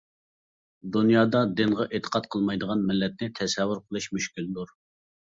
[0.93, 4.73] دۇنيادا دىنغا ئېتىقاد قىلمايدىغان مىللەتنى تەسەۋۋۇر قىلىش مۈشكۈلدۇر.